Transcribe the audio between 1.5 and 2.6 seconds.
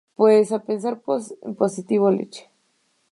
positivo. leche.